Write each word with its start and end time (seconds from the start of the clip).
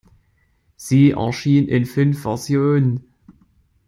Sie 0.77 1.11
erschien 1.11 1.67
in 1.67 1.85
fünf 1.85 2.23
Versionen. 2.23 3.05